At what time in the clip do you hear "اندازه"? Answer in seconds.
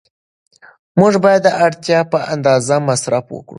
2.33-2.75